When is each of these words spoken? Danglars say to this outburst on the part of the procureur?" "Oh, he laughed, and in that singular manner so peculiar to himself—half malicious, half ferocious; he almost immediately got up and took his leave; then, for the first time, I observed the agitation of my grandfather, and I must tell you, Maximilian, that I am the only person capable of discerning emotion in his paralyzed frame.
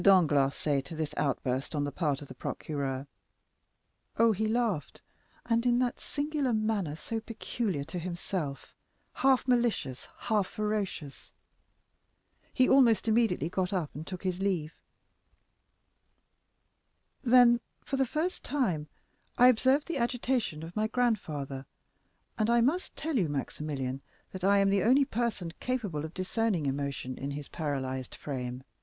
Danglars 0.01 0.55
say 0.55 0.81
to 0.81 0.95
this 0.95 1.13
outburst 1.15 1.75
on 1.75 1.83
the 1.83 1.91
part 1.91 2.23
of 2.23 2.27
the 2.27 2.33
procureur?" 2.33 3.05
"Oh, 4.17 4.31
he 4.31 4.47
laughed, 4.47 4.99
and 5.45 5.63
in 5.63 5.77
that 5.77 5.99
singular 5.99 6.53
manner 6.53 6.95
so 6.95 7.19
peculiar 7.19 7.83
to 7.83 7.99
himself—half 7.99 9.47
malicious, 9.47 10.09
half 10.21 10.47
ferocious; 10.47 11.31
he 12.51 12.67
almost 12.67 13.07
immediately 13.07 13.47
got 13.47 13.71
up 13.73 13.93
and 13.93 14.07
took 14.07 14.23
his 14.23 14.39
leave; 14.39 14.73
then, 17.21 17.59
for 17.85 17.95
the 17.97 18.03
first 18.07 18.43
time, 18.43 18.87
I 19.37 19.49
observed 19.49 19.87
the 19.87 19.99
agitation 19.99 20.63
of 20.63 20.75
my 20.75 20.87
grandfather, 20.87 21.67
and 22.39 22.49
I 22.49 22.59
must 22.59 22.95
tell 22.95 23.17
you, 23.17 23.29
Maximilian, 23.29 24.01
that 24.31 24.43
I 24.43 24.57
am 24.57 24.71
the 24.71 24.81
only 24.81 25.05
person 25.05 25.51
capable 25.59 26.03
of 26.03 26.15
discerning 26.15 26.65
emotion 26.65 27.19
in 27.19 27.29
his 27.29 27.47
paralyzed 27.49 28.15
frame. 28.15 28.63